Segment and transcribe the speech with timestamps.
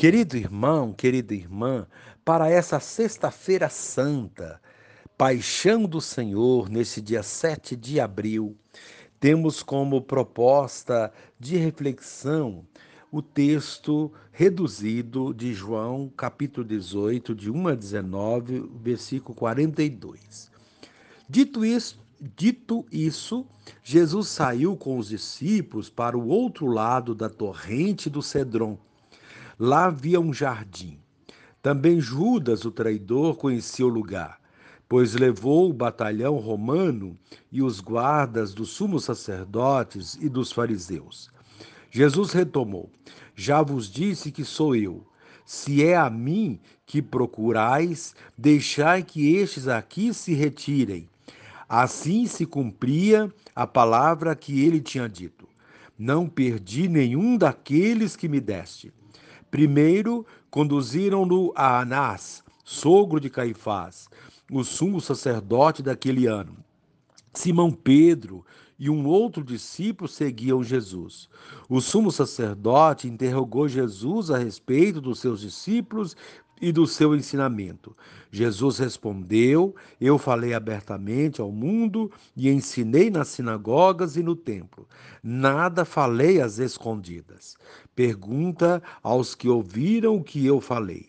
[0.00, 1.86] Querido irmão, querida irmã,
[2.24, 4.58] para essa Sexta-feira Santa,
[5.14, 8.56] Paixão do Senhor, nesse dia 7 de abril,
[9.20, 12.64] temos como proposta de reflexão
[13.12, 20.50] o texto reduzido de João, capítulo 18, de 1 a 19, versículo 42.
[21.28, 23.46] Dito isso, dito isso,
[23.84, 28.78] Jesus saiu com os discípulos para o outro lado da torrente do Cedron
[29.62, 30.98] Lá havia um jardim.
[31.60, 34.40] Também Judas, o traidor, conhecia o lugar,
[34.88, 37.14] pois levou o batalhão romano
[37.52, 41.30] e os guardas dos sumos sacerdotes e dos fariseus.
[41.90, 42.90] Jesus retomou:
[43.34, 45.06] Já vos disse que sou eu.
[45.44, 51.06] Se é a mim que procurais, deixai que estes aqui se retirem.
[51.68, 55.46] Assim se cumpria a palavra que ele tinha dito.
[55.98, 58.90] Não perdi nenhum daqueles que me deste.
[59.50, 64.08] Primeiro, conduziram-no a Anás, sogro de Caifás,
[64.50, 66.56] o sumo sacerdote daquele ano.
[67.34, 68.44] Simão Pedro
[68.78, 71.28] e um outro discípulo seguiam Jesus.
[71.68, 76.16] O sumo sacerdote interrogou Jesus a respeito dos seus discípulos
[76.60, 77.96] e do seu ensinamento.
[78.30, 84.86] Jesus respondeu: Eu falei abertamente ao mundo e ensinei nas sinagogas e no templo.
[85.22, 87.56] Nada falei às escondidas.
[87.94, 91.08] Pergunta aos que ouviram o que eu falei.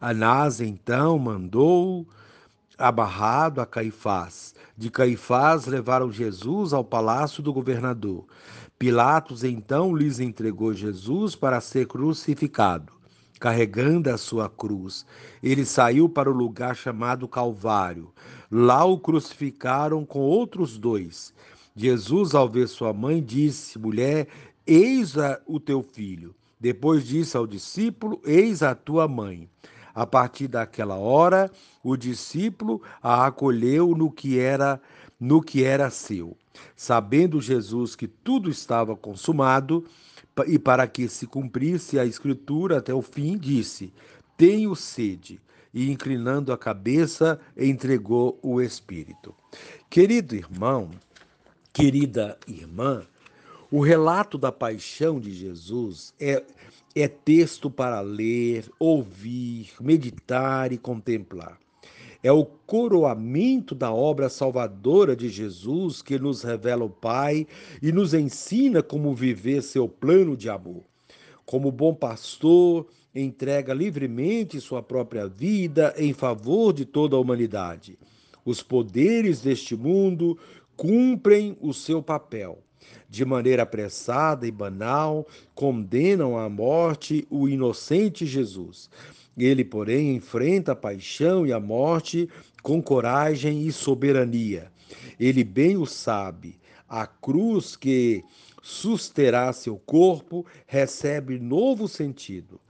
[0.00, 2.06] Anás então mandou
[2.76, 4.54] abarrado a Caifás.
[4.76, 8.26] De Caifás levaram Jesus ao palácio do governador.
[8.78, 13.01] Pilatos então lhes entregou Jesus para ser crucificado
[13.42, 15.04] carregando a sua cruz.
[15.42, 18.12] Ele saiu para o lugar chamado Calvário.
[18.48, 21.34] Lá o crucificaram com outros dois.
[21.74, 24.28] Jesus, ao ver sua mãe, disse: Mulher,
[24.64, 26.32] eis o teu filho.
[26.60, 29.50] Depois disse ao discípulo: Eis a tua mãe.
[29.92, 31.50] A partir daquela hora,
[31.82, 34.80] o discípulo a acolheu no que era
[35.18, 36.36] no que era seu.
[36.76, 39.84] Sabendo Jesus que tudo estava consumado,
[40.46, 43.92] e para que se cumprisse a escritura até o fim, disse:
[44.36, 45.40] Tenho sede.
[45.74, 49.34] E inclinando a cabeça, entregou o Espírito.
[49.88, 50.90] Querido irmão,
[51.72, 53.06] querida irmã,
[53.70, 56.44] o relato da paixão de Jesus é,
[56.94, 61.58] é texto para ler, ouvir, meditar e contemplar
[62.22, 67.46] é o coroamento da obra salvadora de Jesus que nos revela o Pai
[67.82, 70.84] e nos ensina como viver seu plano de amor.
[71.44, 77.98] Como bom pastor, entrega livremente sua própria vida em favor de toda a humanidade.
[78.44, 80.38] Os poderes deste mundo
[80.76, 82.62] cumprem o seu papel.
[83.08, 88.88] De maneira apressada e banal, condenam à morte o inocente Jesus
[89.36, 92.28] ele, porém, enfrenta a paixão e a morte
[92.62, 94.70] com coragem e soberania.
[95.18, 96.58] Ele bem o sabe.
[96.88, 98.22] A cruz que
[98.62, 102.60] susterá seu corpo recebe novo sentido.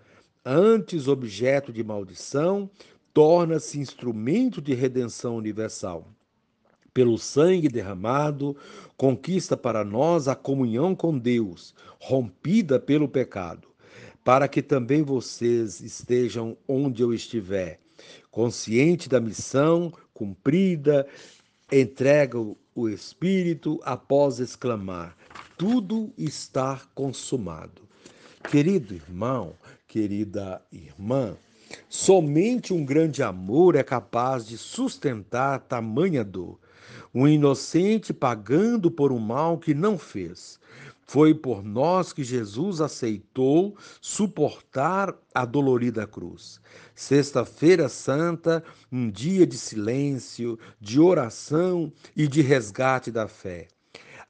[0.45, 2.71] Antes objeto de maldição,
[3.13, 6.07] torna-se instrumento de redenção universal.
[6.95, 8.57] Pelo sangue derramado,
[8.97, 13.72] conquista para nós a comunhão com Deus, rompida pelo pecado
[14.25, 17.81] para que também vocês estejam onde eu estiver.
[18.31, 21.07] Consciente da missão cumprida,
[21.71, 25.17] entrega o Espírito após exclamar:
[25.57, 27.83] Tudo está consumado.
[28.51, 29.55] Querido irmão,
[29.87, 31.37] querida irmã,
[31.89, 36.59] somente um grande amor é capaz de sustentar tamanha dor.
[37.15, 40.59] Um inocente pagando por um mal que não fez.
[41.13, 46.59] Foi por nós que Jesus aceitou suportar a dolorida cruz.
[46.95, 53.69] Sexta-feira Santa, um dia de silêncio, de oração e de resgate da fé.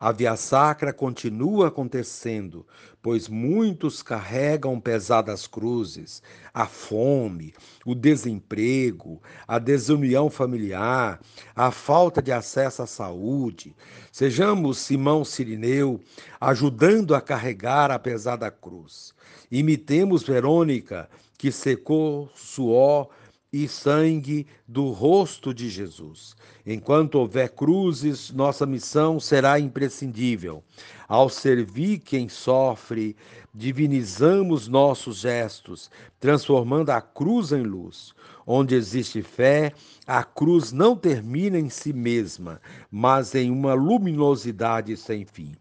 [0.02, 2.66] A via sacra continua acontecendo,
[3.00, 6.20] pois muitos carregam pesadas cruzes,
[6.52, 7.54] a fome,
[7.86, 11.20] o desemprego, a desunião familiar,
[11.54, 13.76] a falta de acesso à saúde.
[14.10, 16.00] Sejamos Simão Sirineu,
[16.40, 19.14] ajudando a carregar a pesada cruz.
[19.52, 23.08] Imitemos Verônica, que secou suor
[23.52, 26.34] e sangue do rosto de Jesus.
[26.64, 30.64] Enquanto houver cruzes, nossa missão será imprescindível.
[31.06, 33.14] Ao servir quem sofre,
[33.52, 38.14] divinizamos nossos gestos, transformando a cruz em luz.
[38.46, 39.72] Onde existe fé,
[40.06, 42.60] a cruz não termina em si mesma,
[42.90, 45.54] mas em uma luminosidade sem fim.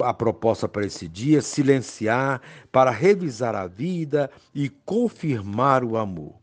[0.00, 2.42] a proposta para esse dia, silenciar
[2.72, 6.41] para revisar a vida e confirmar o amor.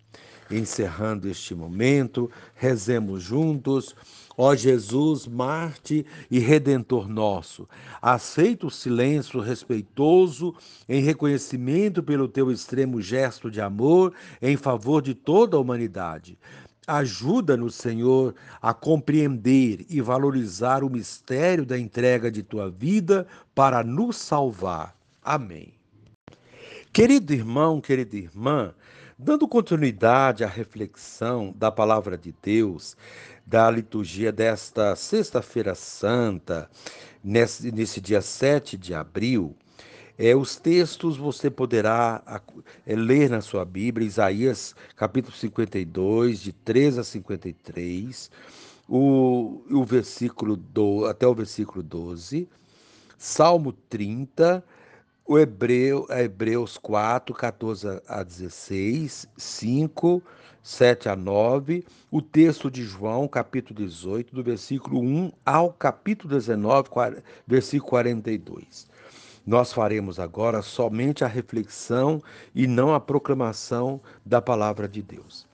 [0.49, 3.95] Encerrando este momento, rezemos juntos.
[4.41, 7.67] Ó Jesus, Marte e Redentor nosso,
[8.01, 10.55] aceita o silêncio respeitoso
[10.87, 16.37] em reconhecimento pelo teu extremo gesto de amor em favor de toda a humanidade.
[16.87, 24.15] Ajuda-nos, Senhor, a compreender e valorizar o mistério da entrega de tua vida para nos
[24.15, 24.95] salvar.
[25.21, 25.73] Amém.
[26.91, 28.73] Querido irmão, querida irmã,
[29.17, 32.95] dando continuidade à reflexão da palavra de Deus,
[33.45, 36.69] da liturgia desta Sexta-feira Santa,
[37.23, 39.55] nesse, nesse dia 7 de abril,
[40.17, 42.21] é, os textos você poderá
[42.85, 48.29] é, ler na sua Bíblia, Isaías capítulo 52, de 3 a 53,
[48.87, 52.49] o, o versículo do, até o versículo 12,
[53.17, 54.63] Salmo 30,
[55.29, 60.23] o Hebreu, Hebreus 4, 14 a 16, 5,
[60.63, 66.89] 7 a 9, o texto de João, capítulo 18, do versículo 1 ao capítulo 19,
[67.45, 68.87] versículo 42.
[69.45, 72.23] Nós faremos agora somente a reflexão
[72.55, 75.47] e não a proclamação da palavra de Deus.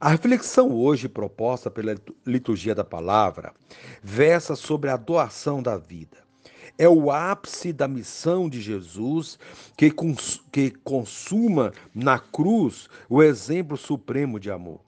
[0.00, 1.94] A reflexão hoje proposta pela
[2.24, 3.52] liturgia da palavra
[4.02, 6.31] versa sobre a doação da vida.
[6.82, 9.38] É o ápice da missão de Jesus
[9.76, 14.80] que, cons que consuma na cruz o exemplo supremo de amor.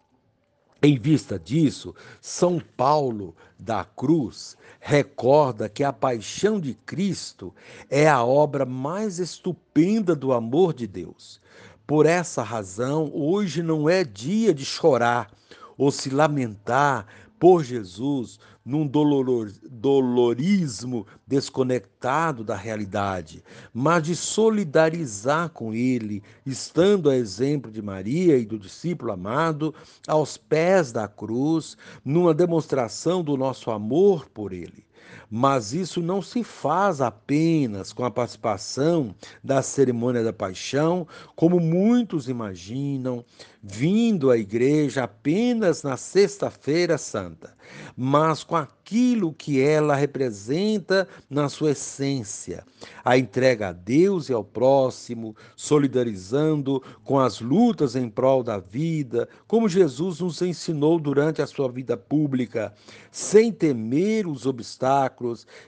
[0.82, 7.54] Em vista disso, São Paulo da Cruz recorda que a paixão de Cristo
[7.88, 11.40] é a obra mais estupenda do amor de Deus.
[11.86, 15.30] Por essa razão, hoje não é dia de chorar
[15.78, 17.06] ou se lamentar
[17.38, 27.16] por Jesus num dolor, dolorismo desconectado da realidade, mas de solidarizar com ele, estando a
[27.16, 29.74] exemplo de Maria e do discípulo amado
[30.08, 34.84] aos pés da cruz, numa demonstração do nosso amor por ele.
[35.30, 42.28] Mas isso não se faz apenas com a participação da cerimônia da paixão, como muitos
[42.28, 43.24] imaginam,
[43.62, 47.54] vindo à igreja apenas na Sexta-feira Santa,
[47.96, 52.64] mas com aquilo que ela representa na sua essência,
[53.02, 59.26] a entrega a Deus e ao próximo, solidarizando com as lutas em prol da vida,
[59.46, 62.74] como Jesus nos ensinou durante a sua vida pública,
[63.10, 64.84] sem temer os obstáculos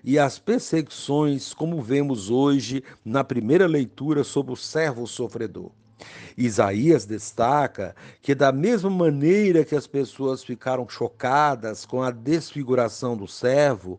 [0.05, 5.71] e as perseguições, como vemos hoje na primeira leitura sobre o servo sofredor.
[6.37, 13.27] Isaías destaca que, da mesma maneira que as pessoas ficaram chocadas com a desfiguração do
[13.27, 13.99] servo,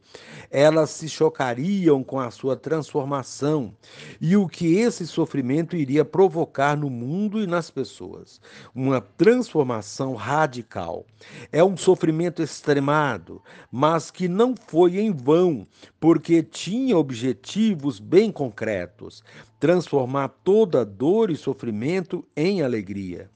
[0.51, 3.73] elas se chocariam com a sua transformação
[4.21, 8.39] e o que esse sofrimento iria provocar no mundo e nas pessoas.
[8.73, 11.05] Uma transformação radical.
[11.51, 13.41] É um sofrimento extremado,
[13.71, 15.67] mas que não foi em vão,
[15.99, 19.23] porque tinha objetivos bem concretos
[19.59, 23.29] transformar toda dor e sofrimento em alegria.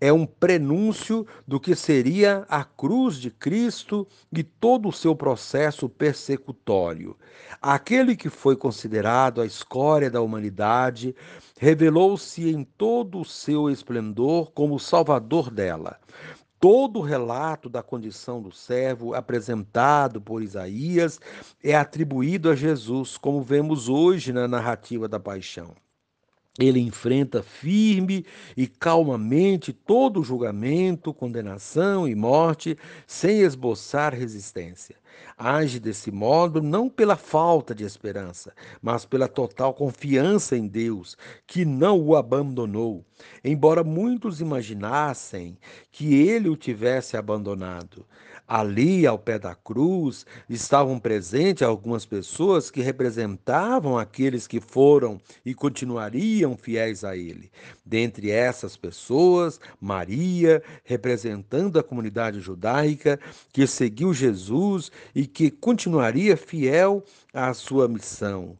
[0.00, 5.88] É um prenúncio do que seria a cruz de Cristo e todo o seu processo
[5.88, 7.16] persecutório.
[7.62, 11.14] Aquele que foi considerado a escória da humanidade
[11.58, 15.98] revelou-se em todo o seu esplendor como salvador dela.
[16.64, 21.20] Todo o relato da condição do servo apresentado por Isaías
[21.62, 25.74] é atribuído a Jesus, como vemos hoje na narrativa da paixão.
[26.58, 28.24] Ele enfrenta firme
[28.56, 34.96] e calmamente todo julgamento, condenação e morte, sem esboçar resistência.
[35.36, 41.16] Age desse modo não pela falta de esperança, mas pela total confiança em Deus,
[41.46, 43.04] que não o abandonou,
[43.42, 45.58] embora muitos imaginassem
[45.90, 48.06] que ele o tivesse abandonado.
[48.46, 55.54] Ali, ao pé da cruz, estavam presentes algumas pessoas que representavam aqueles que foram e
[55.54, 57.50] continuariam fiéis a ele.
[57.86, 63.18] Dentre essas pessoas, Maria, representando a comunidade judaica
[63.50, 68.56] que seguiu Jesus e que continuaria fiel à sua missão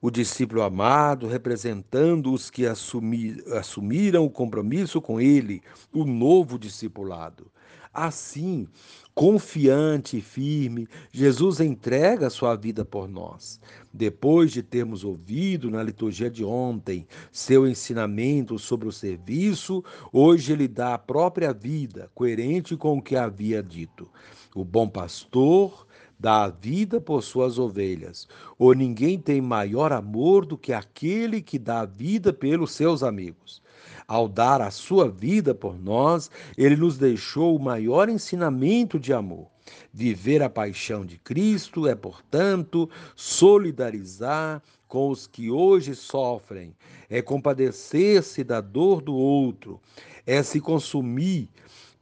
[0.00, 5.60] o discípulo amado, representando os que assumir, assumiram o compromisso com ele,
[5.92, 7.50] o novo discipulado.
[7.92, 8.68] Assim,
[9.12, 13.58] confiante e firme, Jesus entrega a sua vida por nós.
[13.92, 20.68] Depois de termos ouvido na liturgia de ontem seu ensinamento sobre o serviço, hoje ele
[20.68, 24.08] dá a própria vida, coerente com o que havia dito.
[24.54, 25.87] O bom pastor
[26.18, 28.26] dá a vida por suas ovelhas.
[28.58, 33.62] Ou ninguém tem maior amor do que aquele que dá a vida pelos seus amigos.
[34.06, 39.46] Ao dar a sua vida por nós, ele nos deixou o maior ensinamento de amor.
[39.92, 46.74] Viver a paixão de Cristo é, portanto, solidarizar com os que hoje sofrem,
[47.10, 49.78] é compadecer-se da dor do outro,
[50.26, 51.50] é se consumir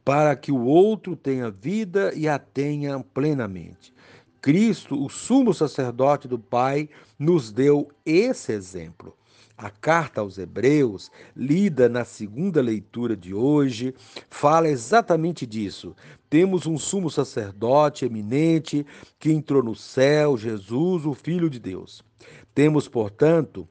[0.05, 3.93] para que o outro tenha vida e a tenha plenamente.
[4.41, 9.15] Cristo, o sumo sacerdote do Pai, nos deu esse exemplo.
[9.57, 13.95] A carta aos Hebreus, lida na segunda leitura de hoje,
[14.29, 15.95] fala exatamente disso.
[16.29, 18.85] Temos um sumo sacerdote eminente
[19.17, 22.03] que entrou no céu, Jesus, o Filho de Deus.
[22.53, 23.67] Temos, portanto,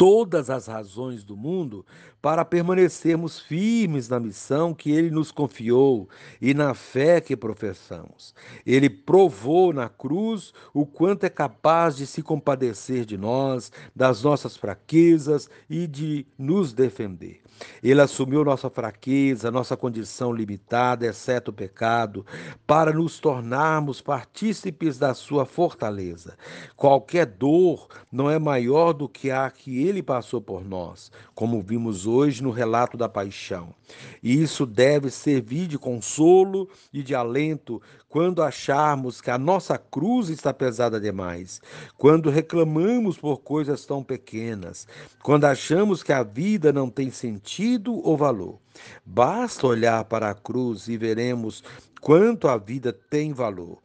[0.00, 1.84] todas as razões do mundo
[2.22, 6.08] para permanecermos firmes na missão que ele nos confiou
[6.40, 8.34] e na fé que professamos.
[8.64, 14.56] Ele provou na cruz o quanto é capaz de se compadecer de nós, das nossas
[14.56, 17.42] fraquezas e de nos defender.
[17.82, 22.24] Ele assumiu nossa fraqueza, nossa condição limitada, exceto o pecado,
[22.66, 26.36] para nos tornarmos partícipes da sua fortaleza.
[26.76, 32.06] Qualquer dor não é maior do que a que ele passou por nós, como vimos
[32.06, 33.74] hoje no relato da paixão.
[34.22, 40.30] E isso deve servir de consolo e de alento quando acharmos que a nossa cruz
[40.30, 41.60] está pesada demais,
[41.98, 44.86] quando reclamamos por coisas tão pequenas,
[45.22, 48.58] quando achamos que a vida não tem sentido ou valor.
[49.04, 51.62] Basta olhar para a cruz e veremos
[52.00, 53.78] quanto a vida tem valor.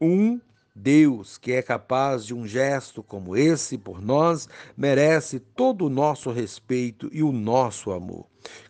[0.00, 0.40] Um
[0.78, 6.30] Deus, que é capaz de um gesto como esse por nós, merece todo o nosso
[6.30, 8.26] respeito e o nosso amor.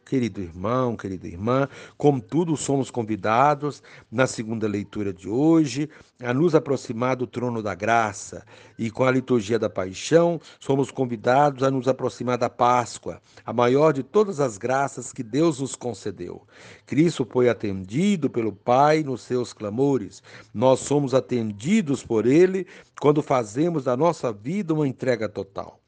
[0.08, 5.90] Querido irmão, querida irmã, contudo, somos convidados, na segunda leitura de hoje,
[6.22, 8.42] a nos aproximar do trono da graça.
[8.78, 13.92] E com a liturgia da paixão, somos convidados a nos aproximar da Páscoa, a maior
[13.92, 16.46] de todas as graças que Deus nos concedeu.
[16.86, 20.22] Cristo foi atendido pelo Pai nos seus clamores.
[20.54, 22.66] Nós somos atendidos por Ele
[22.98, 25.78] quando fazemos da nossa vida uma entrega total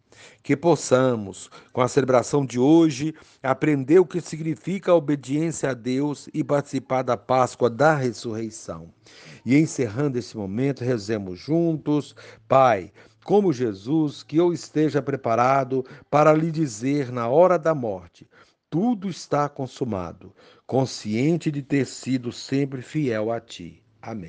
[0.43, 6.29] que possamos, com a celebração de hoje, aprender o que significa a obediência a Deus
[6.33, 8.93] e participar da Páscoa da ressurreição.
[9.45, 12.15] E encerrando esse momento, rezemos juntos,
[12.49, 12.93] Pai,
[13.25, 18.29] como Jesus, que eu esteja preparado para lhe dizer na hora da morte:
[18.69, 20.35] tudo está consumado,
[20.67, 23.83] consciente de ter sido sempre fiel a ti.
[24.01, 24.29] Amém.